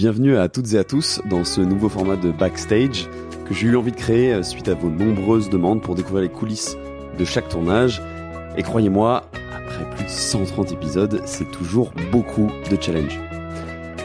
Bienvenue 0.00 0.38
à 0.38 0.48
toutes 0.48 0.72
et 0.72 0.78
à 0.78 0.84
tous 0.84 1.20
dans 1.28 1.44
ce 1.44 1.60
nouveau 1.60 1.90
format 1.90 2.16
de 2.16 2.30
Backstage 2.30 3.06
que 3.44 3.52
j'ai 3.52 3.66
eu 3.66 3.76
envie 3.76 3.90
de 3.90 3.96
créer 3.96 4.32
euh, 4.32 4.42
suite 4.42 4.68
à 4.68 4.74
vos 4.74 4.88
nombreuses 4.88 5.50
demandes 5.50 5.82
pour 5.82 5.94
découvrir 5.94 6.22
les 6.22 6.30
coulisses 6.30 6.78
de 7.18 7.24
chaque 7.26 7.50
tournage. 7.50 8.00
Et 8.56 8.62
croyez-moi, 8.62 9.28
après 9.54 9.84
plus 9.94 10.04
de 10.04 10.08
130 10.08 10.72
épisodes, 10.72 11.20
c'est 11.26 11.50
toujours 11.50 11.92
beaucoup 12.10 12.50
de 12.70 12.80
challenge. 12.80 13.20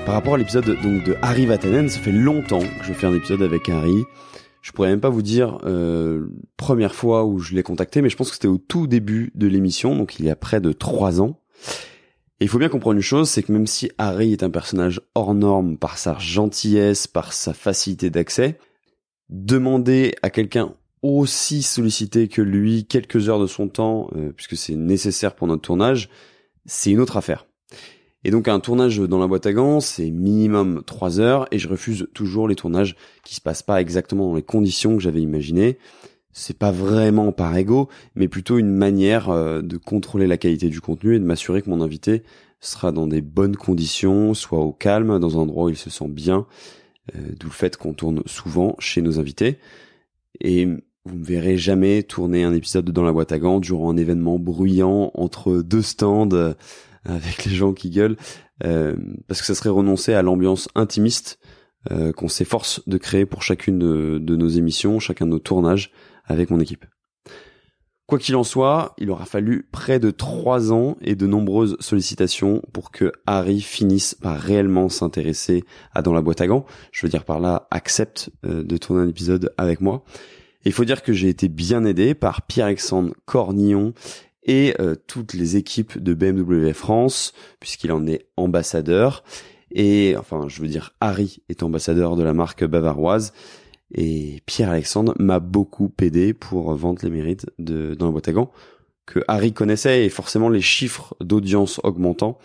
Par 0.05 0.15
rapport 0.15 0.33
à 0.33 0.37
l'épisode 0.37 0.65
donc 0.65 1.05
de 1.05 1.15
Harry 1.21 1.45
Vatanen, 1.45 1.87
ça 1.87 2.01
fait 2.01 2.11
longtemps 2.11 2.59
que 2.59 2.83
je 2.83 2.91
fais 2.91 3.07
un 3.07 3.15
épisode 3.15 3.41
avec 3.41 3.69
Harry. 3.69 4.03
Je 4.61 4.73
pourrais 4.73 4.89
même 4.89 4.99
pas 4.99 5.09
vous 5.09 5.21
dire 5.21 5.59
euh, 5.63 6.27
première 6.57 6.93
fois 6.93 7.23
où 7.23 7.39
je 7.39 7.55
l'ai 7.55 7.63
contacté, 7.63 8.01
mais 8.01 8.09
je 8.09 8.17
pense 8.17 8.27
que 8.27 8.35
c'était 8.35 8.49
au 8.49 8.57
tout 8.57 8.87
début 8.87 9.31
de 9.33 9.47
l'émission, 9.47 9.95
donc 9.95 10.19
il 10.19 10.25
y 10.25 10.29
a 10.29 10.35
près 10.35 10.59
de 10.59 10.73
trois 10.73 11.21
ans. 11.21 11.39
Et 12.39 12.45
il 12.45 12.49
faut 12.49 12.59
bien 12.59 12.69
comprendre 12.69 12.97
une 12.97 13.01
chose, 13.01 13.29
c'est 13.29 13.43
que 13.43 13.51
même 13.51 13.67
si 13.67 13.91
Harry 13.97 14.33
est 14.33 14.43
un 14.43 14.49
personnage 14.49 15.01
hors 15.15 15.33
norme 15.33 15.77
par 15.77 15.97
sa 15.97 16.17
gentillesse, 16.17 17.07
par 17.07 17.31
sa 17.31 17.53
facilité 17.53 18.09
d'accès, 18.09 18.57
demander 19.29 20.15
à 20.21 20.29
quelqu'un 20.29 20.75
aussi 21.01 21.61
sollicité 21.61 22.27
que 22.27 22.41
lui 22.41 22.85
quelques 22.85 23.29
heures 23.29 23.39
de 23.39 23.47
son 23.47 23.69
temps, 23.69 24.09
euh, 24.15 24.31
puisque 24.31 24.57
c'est 24.57 24.75
nécessaire 24.75 25.35
pour 25.35 25.47
notre 25.47 25.61
tournage, 25.61 26.09
c'est 26.65 26.91
une 26.91 26.99
autre 26.99 27.15
affaire. 27.15 27.45
Et 28.25 28.31
donc 28.31 28.47
un 28.47 28.59
tournage 28.59 28.97
dans 28.97 29.19
la 29.19 29.27
boîte 29.27 29.45
à 29.45 29.53
gants, 29.53 29.79
c'est 29.79 30.09
minimum 30.09 30.81
trois 30.85 31.19
heures, 31.19 31.47
et 31.51 31.59
je 31.59 31.69
refuse 31.69 32.07
toujours 32.13 32.47
les 32.47 32.55
tournages 32.55 32.95
qui 33.23 33.35
se 33.35 33.41
passent 33.41 33.63
pas 33.63 33.79
exactement 33.79 34.29
dans 34.29 34.35
les 34.35 34.41
conditions 34.41 34.97
que 34.97 35.03
j'avais 35.03 35.21
imaginées. 35.21 35.77
C'est 36.37 36.57
pas 36.57 36.71
vraiment 36.71 37.31
par 37.31 37.55
ego, 37.55 37.87
mais 38.13 38.27
plutôt 38.27 38.57
une 38.57 38.69
manière 38.69 39.29
euh, 39.29 39.61
de 39.61 39.77
contrôler 39.77 40.27
la 40.27 40.35
qualité 40.35 40.67
du 40.67 40.81
contenu 40.81 41.15
et 41.15 41.19
de 41.19 41.23
m'assurer 41.23 41.61
que 41.61 41.69
mon 41.69 41.79
invité 41.79 42.23
sera 42.59 42.91
dans 42.91 43.07
des 43.07 43.21
bonnes 43.21 43.55
conditions, 43.55 44.33
soit 44.33 44.59
au 44.59 44.73
calme, 44.73 45.17
dans 45.19 45.37
un 45.37 45.43
endroit 45.43 45.65
où 45.65 45.69
il 45.69 45.77
se 45.77 45.89
sent 45.89 46.09
bien, 46.09 46.45
euh, 47.15 47.19
d'où 47.39 47.47
le 47.47 47.53
fait 47.53 47.77
qu'on 47.77 47.93
tourne 47.93 48.21
souvent 48.25 48.75
chez 48.79 49.01
nos 49.01 49.17
invités. 49.17 49.59
Et 50.41 50.65
vous 51.05 51.15
me 51.15 51.23
verrez 51.23 51.55
jamais 51.55 52.03
tourner 52.03 52.43
un 52.43 52.53
épisode 52.53 52.91
dans 52.91 53.03
la 53.03 53.13
boîte 53.13 53.31
à 53.31 53.39
gants 53.39 53.61
durant 53.61 53.91
un 53.91 53.97
événement 53.97 54.37
bruyant 54.37 55.11
entre 55.13 55.61
deux 55.61 55.83
stands 55.83 56.33
euh, 56.33 56.53
avec 57.05 57.45
les 57.45 57.55
gens 57.55 57.71
qui 57.71 57.91
gueulent, 57.91 58.17
euh, 58.65 58.97
parce 59.29 59.39
que 59.39 59.47
ça 59.47 59.55
serait 59.55 59.69
renoncer 59.69 60.13
à 60.13 60.21
l'ambiance 60.21 60.67
intimiste 60.75 61.39
euh, 61.91 62.11
qu'on 62.11 62.27
s'efforce 62.27 62.81
de 62.87 62.97
créer 62.97 63.25
pour 63.25 63.43
chacune 63.43 63.77
de, 63.77 64.17
de, 64.19 64.35
nos 64.35 64.47
émissions, 64.47 64.99
chacun 64.99 65.27
de 65.27 65.31
nos 65.31 65.39
tournages 65.39 65.91
avec 66.27 66.49
mon 66.49 66.59
équipe. 66.59 66.85
Quoi 68.07 68.19
qu'il 68.19 68.35
en 68.35 68.43
soit, 68.43 68.93
il 68.99 69.09
aura 69.09 69.25
fallu 69.25 69.67
près 69.71 69.97
de 69.97 70.11
trois 70.11 70.71
ans 70.71 70.95
et 71.01 71.15
de 71.15 71.25
nombreuses 71.25 71.75
sollicitations 71.79 72.61
pour 72.71 72.91
que 72.91 73.11
Harry 73.25 73.61
finisse 73.61 74.13
par 74.13 74.39
réellement 74.39 74.89
s'intéresser 74.89 75.63
à 75.95 76.03
Dans 76.03 76.13
la 76.13 76.21
boîte 76.21 76.39
à 76.39 76.45
gants. 76.45 76.65
Je 76.91 77.03
veux 77.03 77.09
dire 77.09 77.25
par 77.25 77.39
là, 77.39 77.67
accepte 77.71 78.29
euh, 78.45 78.61
de 78.61 78.77
tourner 78.77 79.01
un 79.01 79.07
épisode 79.07 79.51
avec 79.57 79.81
moi. 79.81 80.03
il 80.65 80.71
faut 80.71 80.85
dire 80.85 81.01
que 81.01 81.13
j'ai 81.13 81.29
été 81.29 81.47
bien 81.47 81.83
aidé 81.83 82.13
par 82.13 82.43
Pierre-Alexandre 82.43 83.11
Cornillon 83.25 83.93
et 84.43 84.75
euh, 84.79 84.93
toutes 85.07 85.33
les 85.33 85.55
équipes 85.55 85.97
de 85.97 86.13
BMW 86.13 86.73
France, 86.73 87.33
puisqu'il 87.59 87.91
en 87.91 88.05
est 88.05 88.27
ambassadeur. 88.37 89.23
Et 89.71 90.15
enfin, 90.17 90.45
je 90.47 90.61
veux 90.61 90.67
dire, 90.67 90.93
Harry 91.01 91.39
est 91.49 91.63
ambassadeur 91.63 92.15
de 92.15 92.23
la 92.23 92.33
marque 92.33 92.63
bavaroise. 92.63 93.33
Et 93.93 94.41
Pierre-Alexandre 94.45 95.13
m'a 95.19 95.39
beaucoup 95.39 95.91
aidé 96.01 96.33
pour 96.33 96.73
vendre 96.75 96.99
les 97.03 97.09
mérites 97.09 97.45
de 97.59 97.93
dans 97.95 98.07
la 98.07 98.11
boîte 98.11 98.27
à 98.27 98.33
que 99.05 99.19
Harry 99.27 99.53
connaissait 99.53 100.05
et 100.05 100.09
forcément 100.09 100.49
les 100.49 100.61
chiffres 100.61 101.15
d'audience 101.21 101.79
augmentant, 101.83 102.39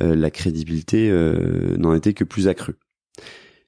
euh, 0.00 0.16
la 0.16 0.30
crédibilité 0.30 1.10
euh, 1.10 1.76
n'en 1.76 1.94
était 1.94 2.14
que 2.14 2.24
plus 2.24 2.48
accrue. 2.48 2.76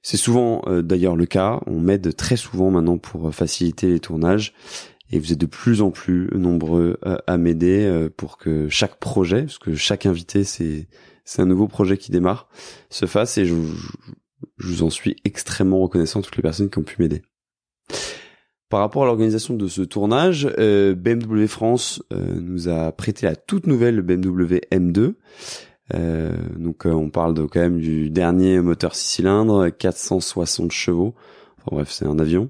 C'est 0.01 0.17
souvent 0.17 0.63
d'ailleurs 0.81 1.17
le 1.17 1.25
cas, 1.25 1.59
on 1.67 1.79
m'aide 1.79 2.15
très 2.15 2.37
souvent 2.37 2.71
maintenant 2.71 2.97
pour 2.97 3.35
faciliter 3.35 3.87
les 3.87 3.99
tournages. 3.99 4.53
Et 5.11 5.19
vous 5.19 5.33
êtes 5.33 5.39
de 5.39 5.45
plus 5.45 5.81
en 5.81 5.89
plus 5.89 6.29
nombreux 6.35 6.99
à, 7.25 7.37
m'aider 7.37 7.85
euh, 7.85 8.09
pour 8.15 8.37
que 8.37 8.69
chaque 8.69 8.99
projet, 8.99 9.43
parce 9.43 9.57
que 9.57 9.73
chaque 9.73 10.05
invité 10.05 10.43
c'est 10.43 10.87
un 11.37 11.45
nouveau 11.45 11.67
projet 11.67 11.97
qui 11.97 12.11
démarre, 12.11 12.47
se 12.89 13.07
fasse. 13.07 13.37
Et 13.37 13.45
je, 13.45 13.55
vous 14.67 14.83
en 14.83 14.89
suis 14.89 15.15
extrêmement 15.25 15.79
reconnaissant 15.79 16.19
à 16.19 16.23
toutes 16.23 16.35
les 16.37 16.43
personnes 16.43 16.69
qui 16.69 16.77
ont 16.77 16.83
pu 16.83 16.95
m'aider. 16.99 17.21
Par 18.69 18.81
rapport 18.81 19.03
à 19.03 19.05
l'organisation 19.07 19.55
de 19.55 19.67
ce 19.67 19.81
tournage, 19.81 20.47
euh, 20.59 20.93
BMW 20.93 21.47
France 21.47 22.03
euh, 22.13 22.39
nous 22.39 22.69
a 22.69 22.91
prêté 22.91 23.25
la 23.25 23.35
toute 23.35 23.65
nouvelle 23.65 24.01
BMW 24.01 24.61
M2. 24.71 25.13
Euh, 25.95 26.31
donc 26.55 26.85
on 26.85 27.09
parle 27.09 27.33
quand 27.47 27.59
même 27.59 27.79
du 27.79 28.11
dernier 28.11 28.59
moteur 28.59 28.93
6 28.93 29.15
cylindres, 29.15 29.75
460 29.75 30.71
chevaux. 30.71 31.15
Enfin 31.57 31.75
bref, 31.75 31.89
c'est 31.89 32.05
un 32.05 32.19
avion. 32.19 32.49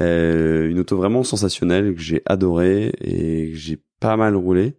Euh, 0.00 0.70
une 0.70 0.78
auto 0.78 0.96
vraiment 0.96 1.22
sensationnelle 1.22 1.94
que 1.94 2.00
j'ai 2.00 2.22
adoré 2.24 2.92
et 3.00 3.50
que 3.50 3.58
j'ai 3.58 3.78
pas 4.00 4.16
mal 4.16 4.36
roulé 4.36 4.74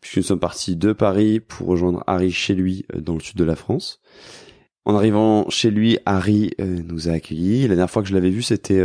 puisque 0.00 0.16
nous 0.16 0.22
sommes 0.24 0.40
partis 0.40 0.74
de 0.74 0.92
Paris 0.92 1.38
pour 1.40 1.68
rejoindre 1.68 2.02
Harry 2.06 2.32
chez 2.32 2.54
lui 2.54 2.84
euh, 2.94 3.00
dans 3.00 3.14
le 3.14 3.20
sud 3.20 3.36
de 3.36 3.44
la 3.44 3.56
France. 3.56 4.00
En 4.86 4.94
arrivant 4.94 5.50
chez 5.50 5.70
lui, 5.70 5.98
Harry 6.06 6.52
euh, 6.60 6.80
nous 6.88 7.08
a 7.08 7.12
accueillis. 7.12 7.62
La 7.62 7.74
dernière 7.74 7.90
fois 7.90 8.02
que 8.02 8.08
je 8.08 8.14
l'avais 8.14 8.30
vu, 8.30 8.40
c'était 8.40 8.80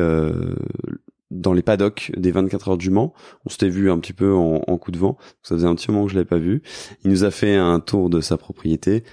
dans 1.30 1.54
les 1.54 1.62
paddocks 1.62 2.12
des 2.18 2.32
24 2.32 2.70
heures 2.70 2.78
du 2.78 2.90
Mans. 2.90 3.14
On 3.46 3.50
s'était 3.50 3.70
vu 3.70 3.90
un 3.90 4.00
petit 4.00 4.14
peu 4.14 4.34
en, 4.34 4.78
coup 4.78 4.92
de 4.92 4.98
vent. 4.98 5.18
Ça 5.44 5.56
faisait 5.56 5.68
un 5.68 5.76
petit 5.76 5.90
moment 5.92 6.06
que 6.06 6.12
je 6.12 6.16
l'avais 6.16 6.28
pas 6.28 6.40
vu. 6.40 6.62
Il 7.06 7.12
nous 7.12 7.24
a 7.24 7.32
fait 7.32 7.56
un 7.56 7.80
tour 7.80 8.10
de 8.10 8.20
sa 8.20 8.38
propriété. 8.38 9.04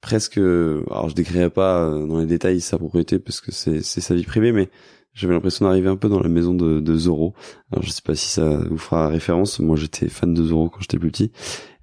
Presque, 0.00 0.38
alors 0.38 1.08
je 1.08 1.14
décrirai 1.14 1.50
pas 1.50 1.88
dans 1.90 2.18
les 2.18 2.26
détails 2.26 2.60
sa 2.60 2.78
propriété 2.78 3.18
parce 3.18 3.40
que 3.40 3.52
c'est 3.52 3.82
sa 3.82 4.14
vie 4.14 4.24
privée, 4.24 4.52
mais 4.52 4.70
j'avais 5.14 5.32
l'impression 5.32 5.64
d'arriver 5.64 5.88
un 5.88 5.96
peu 5.96 6.08
dans 6.08 6.20
la 6.20 6.28
maison 6.28 6.54
de, 6.54 6.80
de 6.80 6.96
Zoro. 6.96 7.34
Alors 7.72 7.84
je 7.84 7.90
sais 7.90 8.02
pas 8.02 8.14
si 8.14 8.28
ça 8.28 8.58
vous 8.68 8.78
fera 8.78 9.08
référence. 9.08 9.60
Moi 9.60 9.76
j'étais 9.76 10.08
fan 10.08 10.34
de 10.34 10.42
Zoro 10.42 10.68
quand 10.68 10.80
j'étais 10.80 10.98
plus 10.98 11.10
petit. 11.10 11.30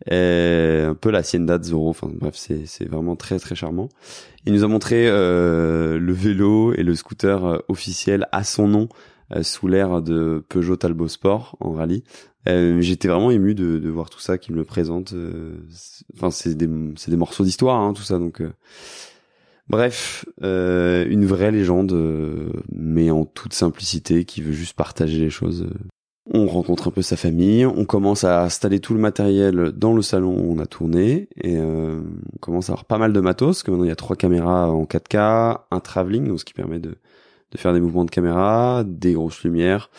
Et 0.10 0.82
un 0.86 0.96
peu 0.96 1.12
la 1.12 1.20
hacienda 1.20 1.58
de 1.58 1.64
Zoro. 1.64 1.90
Enfin 1.90 2.10
bref, 2.14 2.36
c'est 2.36 2.66
c'est 2.66 2.86
vraiment 2.90 3.16
très 3.16 3.40
très 3.40 3.56
charmant. 3.56 3.88
Il 4.46 4.54
nous 4.54 4.64
a 4.64 4.68
montré 4.68 5.08
euh, 5.08 5.98
le 5.98 6.14
vélo 6.14 6.74
et 6.74 6.84
le 6.84 6.94
scooter 6.96 7.46
euh, 7.46 7.58
officiel 7.70 8.28
à 8.32 8.44
son 8.44 8.68
nom 8.68 8.90
euh, 9.34 9.44
sous 9.44 9.68
l'air 9.68 10.02
de 10.02 10.44
Peugeot 10.50 10.76
Talbot 10.76 11.08
Sport 11.08 11.56
en 11.60 11.72
rallye. 11.72 12.04
Euh, 12.50 12.82
J'étais 12.82 13.08
vraiment 13.08 13.30
ému 13.32 13.54
de, 13.54 13.78
de 13.78 13.90
voir 13.90 14.10
tout 14.10 14.20
ça 14.20 14.38
qu'il 14.40 14.56
me 14.56 14.66
présente. 14.66 15.14
Euh, 15.14 15.58
enfin 16.16 16.32
c'est 16.32 16.56
des 16.56 16.68
c'est 16.98 17.12
des 17.12 17.18
morceaux 17.18 17.44
d'histoire 17.44 17.80
hein, 17.80 17.94
tout 17.94 18.02
ça 18.02 18.18
donc 18.18 18.42
Bref, 19.70 20.26
euh, 20.44 21.06
une 21.10 21.26
vraie 21.26 21.52
légende, 21.52 21.94
euh, 21.94 22.50
mais 22.72 23.12
en 23.12 23.26
toute 23.26 23.54
simplicité, 23.54 24.26
qui 24.26 24.42
veut 24.42 24.52
juste 24.52 24.76
partager 24.76 25.20
les 25.20 25.30
choses. 25.30 25.70
On 26.30 26.46
rencontre 26.48 26.90
un 26.90 26.92
peu 26.92 27.02
sa 27.02 27.18
famille, 27.18 27.66
on 27.66 27.86
commence 27.86 28.24
à 28.24 28.44
installer 28.44 28.80
tout 28.80 28.94
le 28.94 29.00
matériel 29.00 29.72
dans 29.72 29.94
le 29.94 30.02
salon 30.02 30.36
où 30.38 30.54
on 30.54 30.60
a 30.60 30.66
tourné, 30.66 31.30
et 31.36 31.58
euh, 31.58 32.02
on 32.34 32.38
commence 32.40 32.70
à 32.70 32.74
avoir 32.74 32.86
pas 32.86 32.98
mal 32.98 33.14
de 33.14 33.20
matos, 33.20 33.58
parce 33.58 33.64
que 33.64 33.72
maintenant 33.72 33.86
il 33.86 33.90
y 33.90 33.94
a 33.94 33.96
trois 33.96 34.16
caméras 34.16 34.72
en 34.72 34.84
4K, 34.84 35.62
un 35.72 35.80
travelling, 35.80 36.38
ce 36.38 36.46
qui 36.46 36.54
permet 36.54 36.80
de, 36.80 36.98
de 37.52 37.58
faire 37.58 37.74
des 37.74 37.82
mouvements 37.82 38.06
de 38.06 38.12
caméra, 38.12 38.84
des 38.86 39.14
grosses 39.14 39.44
lumières. 39.44 39.90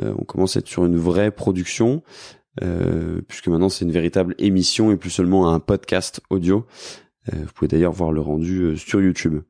on 0.00 0.24
commence 0.24 0.56
à 0.56 0.60
être 0.60 0.68
sur 0.68 0.84
une 0.84 0.96
vraie 0.96 1.30
production, 1.30 2.02
puisque 3.28 3.48
maintenant 3.48 3.68
c'est 3.68 3.84
une 3.84 3.92
véritable 3.92 4.34
émission 4.38 4.90
et 4.90 4.96
plus 4.96 5.10
seulement 5.10 5.52
un 5.52 5.60
podcast 5.60 6.20
audio. 6.28 6.66
Euh, 7.28 7.38
vous 7.44 7.52
pouvez 7.54 7.68
d'ailleurs 7.68 7.92
voir 7.92 8.12
le 8.12 8.20
rendu 8.20 8.62
euh, 8.62 8.76
sur 8.76 9.00
YouTube. 9.00 9.40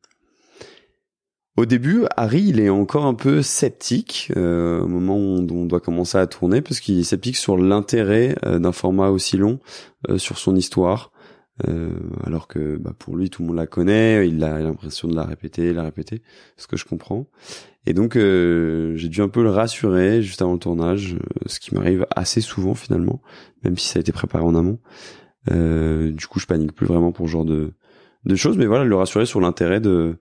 Au 1.56 1.66
début, 1.66 2.04
Harry, 2.16 2.44
il 2.44 2.60
est 2.60 2.70
encore 2.70 3.04
un 3.04 3.14
peu 3.14 3.42
sceptique 3.42 4.32
euh, 4.36 4.80
au 4.80 4.88
moment 4.88 5.18
où 5.18 5.46
on, 5.50 5.66
doit 5.66 5.80
commencer 5.80 6.16
à 6.16 6.26
tourner, 6.26 6.62
parce 6.62 6.80
qu'il 6.80 6.98
est 6.98 7.02
sceptique 7.02 7.36
sur 7.36 7.58
l'intérêt 7.58 8.34
d'un 8.42 8.72
format 8.72 9.10
aussi 9.10 9.36
long, 9.36 9.58
sur 10.16 10.38
son 10.38 10.56
histoire, 10.56 11.12
alors 12.24 12.48
que 12.48 12.78
bah, 12.78 12.94
pour 12.98 13.18
lui, 13.18 13.28
tout 13.28 13.42
le 13.42 13.48
monde 13.48 13.58
la 13.58 13.66
connaît, 13.66 14.26
il 14.26 14.42
a 14.42 14.60
l'impression 14.60 15.08
de 15.08 15.14
la 15.14 15.24
répéter, 15.24 15.74
la 15.74 15.82
répéter, 15.82 16.22
ce 16.56 16.66
que 16.66 16.78
je 16.78 16.86
comprends. 16.86 17.26
Et 17.84 17.92
donc, 17.92 18.14
j'ai 18.14 19.08
dû 19.10 19.20
un 19.20 19.28
peu 19.28 19.42
le 19.42 19.50
rassurer 19.50 20.22
juste 20.22 20.40
avant 20.40 20.54
le 20.54 20.58
tournage, 20.58 21.16
ce 21.44 21.60
qui 21.60 21.74
m'arrive 21.74 22.06
assez 22.16 22.40
souvent 22.40 22.74
finalement, 22.74 23.20
même 23.62 23.76
si 23.76 23.88
ça 23.88 23.98
a 23.98 24.00
été 24.00 24.10
préparé 24.10 24.42
en 24.42 24.54
amont. 24.54 24.78
Euh, 25.50 26.12
du 26.12 26.26
coup, 26.26 26.38
je 26.38 26.46
panique 26.46 26.72
plus 26.72 26.86
vraiment 26.86 27.12
pour 27.12 27.26
ce 27.26 27.32
genre 27.32 27.44
de, 27.44 27.72
de 28.24 28.34
choses, 28.36 28.56
mais 28.56 28.66
voilà, 28.66 28.84
le 28.84 28.94
rassurer 28.94 29.26
sur 29.26 29.40
l'intérêt 29.40 29.80
de 29.80 30.16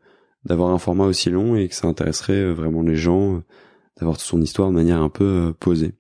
d'avoir 0.45 0.71
un 0.71 0.79
format 0.79 1.05
aussi 1.05 1.29
long 1.29 1.55
et 1.55 1.67
que 1.67 1.75
ça 1.75 1.87
intéresserait 1.87 2.33
euh, 2.33 2.51
vraiment 2.51 2.81
les 2.81 2.95
gens, 2.95 3.35
euh, 3.35 3.43
d'avoir 3.99 4.17
toute 4.17 4.25
son 4.25 4.41
histoire 4.41 4.69
de 4.69 4.73
manière 4.73 5.01
un 5.01 5.09
peu 5.09 5.53
posée. 5.59 5.93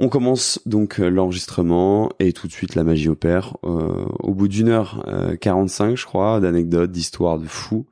On 0.00 0.08
commence 0.08 0.60
donc 0.64 0.98
l'enregistrement 0.98 2.10
et 2.20 2.32
tout 2.32 2.46
de 2.46 2.52
suite 2.52 2.76
la 2.76 2.84
magie 2.84 3.08
opère. 3.08 3.56
Euh, 3.64 4.06
au 4.20 4.32
bout 4.32 4.46
d'une 4.46 4.68
heure 4.68 5.04
45, 5.40 5.96
je 5.96 6.06
crois, 6.06 6.38
d'anecdotes, 6.38 6.92
d'histoires 6.92 7.38
de 7.38 7.46
fous, 7.46 7.86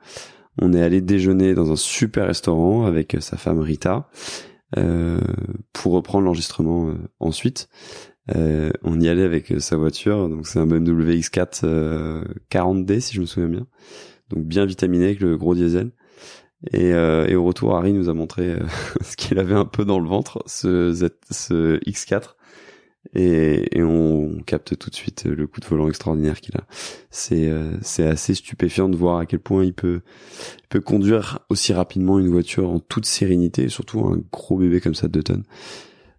on 0.62 0.72
est 0.72 0.80
allé 0.80 1.00
déjeuner 1.00 1.54
dans 1.54 1.72
un 1.72 1.76
super 1.76 2.28
restaurant 2.28 2.86
avec 2.86 3.16
sa 3.18 3.36
femme 3.36 3.58
Rita 3.58 4.08
euh, 4.76 5.20
pour 5.72 5.94
reprendre 5.94 6.24
l'enregistrement 6.24 6.94
ensuite. 7.18 7.68
Euh, 8.34 8.70
on 8.82 9.00
y 9.00 9.08
allait 9.08 9.22
avec 9.22 9.52
euh, 9.52 9.60
sa 9.60 9.76
voiture, 9.76 10.28
donc 10.28 10.46
c'est 10.46 10.58
un 10.58 10.66
BMW 10.66 11.20
X4 11.20 12.24
40D 12.50 13.00
si 13.00 13.14
je 13.14 13.20
me 13.20 13.26
souviens 13.26 13.48
bien. 13.48 13.66
donc 14.30 14.44
bien 14.44 14.66
vitaminé 14.66 15.04
avec 15.04 15.20
le 15.20 15.36
gros 15.36 15.54
diesel. 15.54 15.92
Et, 16.72 16.92
euh, 16.92 17.26
et 17.26 17.36
au 17.36 17.44
retour, 17.44 17.76
Harry 17.76 17.92
nous 17.92 18.08
a 18.08 18.14
montré 18.14 18.50
euh, 18.52 18.66
ce 19.02 19.16
qu'il 19.16 19.38
avait 19.38 19.54
un 19.54 19.64
peu 19.64 19.84
dans 19.84 19.98
le 19.98 20.08
ventre, 20.08 20.42
ce, 20.46 20.92
Z, 20.92 21.08
ce 21.30 21.78
X4. 21.80 22.34
Et, 23.14 23.78
et, 23.78 23.84
on 23.84 24.40
capte 24.44 24.76
tout 24.76 24.90
de 24.90 24.94
suite 24.96 25.26
le 25.26 25.46
coup 25.46 25.60
de 25.60 25.66
volant 25.66 25.88
extraordinaire 25.88 26.40
qu'il 26.40 26.56
a. 26.56 26.66
C'est 27.10 27.48
euh, 27.48 27.76
c'est 27.80 28.04
assez 28.04 28.34
stupéfiant 28.34 28.88
de 28.88 28.96
voir 28.96 29.18
à 29.18 29.26
quel 29.26 29.38
point 29.38 29.62
il 29.64 29.74
peut 29.74 30.00
il 30.58 30.68
peut 30.68 30.80
conduire 30.80 31.38
aussi 31.48 31.72
rapidement 31.72 32.18
une 32.18 32.28
voiture 32.28 32.68
en 32.68 32.80
toute 32.80 33.06
sérénité, 33.06 33.68
surtout 33.68 34.00
un 34.00 34.20
gros 34.32 34.58
bébé 34.58 34.80
comme 34.80 34.96
ça 34.96 35.06
de 35.06 35.12
2 35.12 35.22
tonnes. 35.22 35.44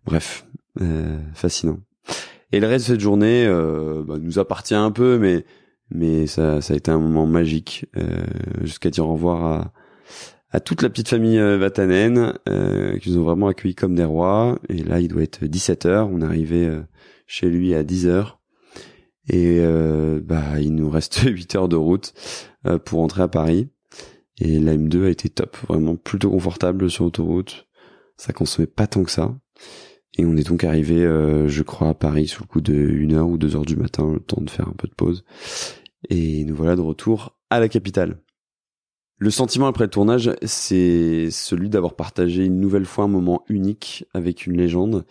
Bref, 0.06 0.48
euh, 0.80 1.19
fascinant. 1.33 1.80
Et 2.51 2.59
le 2.59 2.67
reste 2.67 2.88
de 2.88 2.94
cette 2.94 3.01
journée 3.01 3.45
euh, 3.45 4.03
bah, 4.05 4.17
nous 4.19 4.39
appartient 4.39 4.75
un 4.75 4.91
peu, 4.91 5.17
mais 5.17 5.45
mais 5.89 6.27
ça 6.27 6.61
ça 6.61 6.73
a 6.73 6.77
été 6.77 6.91
un 6.91 6.99
moment 6.99 7.25
magique 7.25 7.85
jusqu'à 8.61 8.89
dire 8.89 9.07
au 9.07 9.13
revoir 9.13 9.45
à 9.45 9.73
à 10.51 10.59
toute 10.59 10.81
la 10.81 10.89
petite 10.89 11.09
famille 11.09 11.39
euh, 11.39 11.57
Vatanen 11.57 12.33
euh, 12.47 12.97
qui 12.99 13.11
nous 13.11 13.19
ont 13.19 13.23
vraiment 13.23 13.47
accueillis 13.47 13.75
comme 13.75 13.95
des 13.95 14.03
rois. 14.03 14.57
Et 14.69 14.83
là, 14.83 14.99
il 14.99 15.07
doit 15.07 15.23
être 15.23 15.44
17h. 15.44 16.07
On 16.11 16.21
est 16.21 16.25
arrivé 16.25 16.65
euh, 16.65 16.81
chez 17.25 17.49
lui 17.49 17.73
à 17.73 17.83
10h. 17.83 18.35
Et 19.29 19.59
euh, 19.59 20.21
bah, 20.23 20.59
il 20.59 20.73
nous 20.73 20.89
reste 20.89 21.19
8 21.25 21.55
heures 21.55 21.69
de 21.69 21.75
route 21.75 22.13
euh, 22.65 22.79
pour 22.79 22.99
rentrer 22.99 23.23
à 23.23 23.27
Paris. 23.27 23.69
Et 24.39 24.59
la 24.59 24.77
M2 24.77 25.05
a 25.05 25.09
été 25.09 25.29
top, 25.29 25.57
vraiment 25.67 25.95
plutôt 25.95 26.29
confortable 26.29 26.89
sur 26.89 27.05
l'autoroute. 27.05 27.67
Ça 28.17 28.33
consommait 28.33 28.67
pas 28.67 28.88
tant 28.88 29.03
que 29.03 29.11
ça. 29.11 29.35
Et 30.18 30.25
on 30.25 30.36
est 30.36 30.48
donc 30.48 30.64
arrivé, 30.64 31.02
je 31.02 31.62
crois, 31.64 31.90
à 31.90 31.94
Paris 31.94 32.28
sous 32.28 32.44
le 32.44 32.48
coup 32.48 32.62
de 32.62 32.74
1h 32.74 33.19
ou 33.22 33.38
2h 33.38 33.66
du 33.66 33.75
matin, 33.75 34.12
le 34.14 34.19
temps 34.19 34.42
de 34.42 34.50
faire 34.50 34.68
un 34.68 34.75
peu 34.78 34.88
de 34.88 34.94
pause. 34.94 35.24
Et 36.10 36.44
nous 36.46 36.56
voilà 36.56 36.75
de 36.75 36.81
retour 36.81 37.38
à 37.50 37.60
la 37.60 37.69
capitale. 37.69 38.18
Le 39.19 39.31
sentiment 39.31 39.66
après 39.66 39.86
le 39.86 39.90
tournage, 39.90 40.31
c'est 40.44 41.30
celui 41.31 41.69
d'avoir 41.69 41.96
partagé 41.96 42.46
une 42.46 42.60
nouvelle 42.60 42.86
fois 42.86 43.06
un 43.06 43.08
moment 43.08 43.44
unique 43.50 44.06
avec 44.14 44.46
une 44.46 44.56
légende 44.56 45.06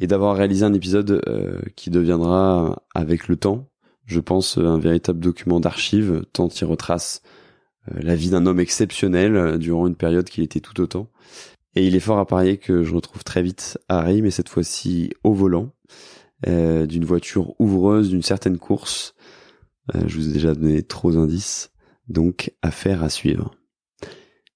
et 0.00 0.08
d'avoir 0.08 0.36
réalisé 0.36 0.64
un 0.64 0.74
épisode 0.74 1.22
euh, 1.28 1.60
qui 1.76 1.88
deviendra 1.88 2.82
avec 2.92 3.28
le 3.28 3.36
temps, 3.36 3.68
je 4.04 4.18
pense, 4.18 4.58
un 4.58 4.80
véritable 4.80 5.20
document 5.20 5.60
d'archives, 5.60 6.24
tant 6.32 6.48
il 6.48 6.64
retrace 6.64 7.22
euh, 7.88 8.00
la 8.02 8.16
vie 8.16 8.30
d'un 8.30 8.46
homme 8.46 8.58
exceptionnel 8.58 9.36
euh, 9.36 9.58
durant 9.58 9.86
une 9.86 9.94
période 9.94 10.28
qui 10.28 10.42
était 10.42 10.58
tout 10.58 10.80
autant. 10.80 11.08
Et 11.74 11.86
il 11.86 11.96
est 11.96 12.00
fort 12.00 12.18
à 12.18 12.26
parier 12.26 12.58
que 12.58 12.82
je 12.82 12.94
retrouve 12.94 13.24
très 13.24 13.42
vite 13.42 13.78
Harry, 13.88 14.22
mais 14.22 14.30
cette 14.30 14.48
fois-ci 14.48 15.10
au 15.24 15.32
volant, 15.32 15.70
d'une 16.46 17.04
voiture 17.04 17.58
ouvreuse 17.60 18.10
d'une 18.10 18.22
certaine 18.22 18.58
course. 18.58 19.14
je 19.94 20.16
vous 20.16 20.28
ai 20.28 20.32
déjà 20.32 20.54
donné 20.54 20.82
trop 20.82 21.12
d'indices. 21.12 21.70
Donc, 22.08 22.52
affaire 22.62 23.02
à 23.02 23.08
suivre. 23.08 23.54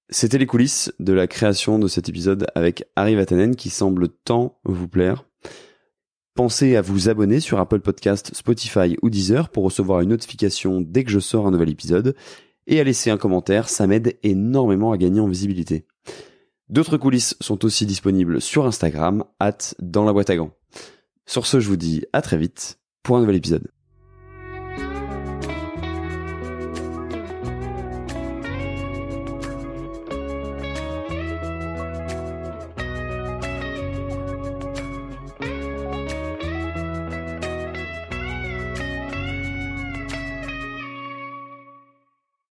C'était 0.09 0.37
les 0.37 0.45
coulisses 0.45 0.93
de 0.99 1.11
la 1.11 1.27
création 1.27 1.79
de 1.79 1.87
cet 1.89 2.07
épisode 2.07 2.47
avec 2.55 2.85
Harry 2.95 3.15
Vatanen 3.15 3.55
qui 3.55 3.69
semble 3.69 4.07
tant 4.07 4.57
vous 4.63 4.87
plaire. 4.87 5.25
Pensez 6.33 6.75
à 6.75 6.81
vous 6.81 7.09
abonner 7.09 7.39
sur 7.39 7.59
Apple 7.59 7.79
Podcast, 7.79 8.33
Spotify 8.33 8.95
ou 9.01 9.09
Deezer 9.09 9.49
pour 9.49 9.63
recevoir 9.63 10.01
une 10.01 10.09
notification 10.09 10.81
dès 10.81 11.03
que 11.03 11.11
je 11.11 11.19
sors 11.19 11.47
un 11.47 11.51
nouvel 11.51 11.69
épisode 11.69 12.15
et 12.67 12.79
à 12.79 12.83
laisser 12.83 13.09
un 13.09 13.17
commentaire, 13.17 13.67
ça 13.67 13.87
m'aide 13.87 14.17
énormément 14.23 14.91
à 14.91 14.97
gagner 14.97 15.19
en 15.19 15.27
visibilité. 15.27 15.85
D'autres 16.69 16.97
coulisses 16.97 17.35
sont 17.39 17.63
aussi 17.63 17.85
disponibles 17.85 18.41
sur 18.41 18.65
Instagram, 18.65 19.23
at 19.39 19.57
dans 19.79 20.03
la 20.03 20.11
boîte 20.11 20.29
à 20.29 20.35
gants. 20.35 20.51
Sur 21.25 21.45
ce, 21.45 21.59
je 21.59 21.67
vous 21.67 21.77
dis 21.77 22.03
à 22.11 22.21
très 22.21 22.37
vite 22.37 22.79
pour 23.03 23.17
un 23.17 23.21
nouvel 23.21 23.37
épisode. 23.37 23.71